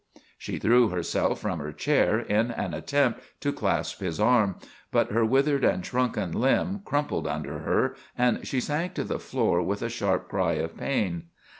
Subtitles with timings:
[0.35, 4.55] _"She threw herself from her chair in an attempt to clasp his arm
[4.91, 9.61] but her withered and shrunken limb crumpled under her and she sank to the floor
[9.61, 11.25] with a sharp cry of pain.